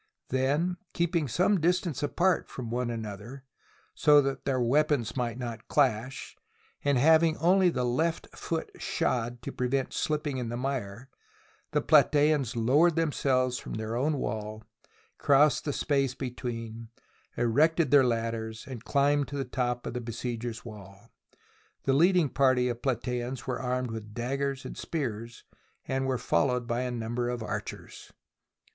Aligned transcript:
Then, 0.29 0.77
keeping 0.93 1.27
some 1.27 1.59
distance 1.61 1.97
[53.1 1.97 2.01
THE 2.01 2.07
BOOK 2.07 2.11
OF 2.11 2.15
FAMOUS 2.15 2.15
SIEGES 2.15 2.15
apart 2.15 2.49
from 2.49 2.71
one 2.71 2.89
another 2.89 3.43
so 3.93 4.21
that 4.23 4.45
their 4.45 4.59
weapons 4.59 5.15
might 5.15 5.37
not 5.37 5.67
clash, 5.67 6.35
and 6.83 6.97
having 6.97 7.37
only 7.37 7.69
the 7.69 7.83
left 7.83 8.27
foot 8.35 8.71
shod 8.81 9.43
to 9.43 9.51
pre 9.51 9.67
vent 9.67 9.93
slipping 9.93 10.37
in 10.37 10.49
the 10.49 10.57
mire, 10.57 11.11
the 11.69 11.83
Platamns 11.83 12.55
lowered 12.55 12.95
themselves 12.95 13.59
from 13.59 13.75
their 13.75 13.95
own 13.95 14.17
wall, 14.17 14.63
crossed 15.19 15.65
the 15.65 15.71
space 15.71 16.15
between, 16.15 16.89
erected 17.37 17.91
their 17.91 18.03
ladders, 18.03 18.65
and 18.65 18.83
climbed 18.83 19.27
to 19.27 19.37
the 19.37 19.45
top 19.45 19.85
of 19.85 19.93
the 19.93 20.01
besiegers' 20.01 20.65
wall. 20.65 21.11
The 21.83 21.93
leading 21.93 22.29
party 22.29 22.69
of 22.69 22.81
Plataeans 22.81 23.45
were 23.45 23.61
armed 23.61 23.91
with 23.91 24.15
daggers 24.15 24.65
and 24.65 24.75
spears, 24.75 25.43
and 25.87 26.07
were 26.07 26.17
followed 26.17 26.65
by 26.65 26.81
a 26.81 26.89
number 26.89 27.29
of 27.29 27.43
archers. 27.43 28.11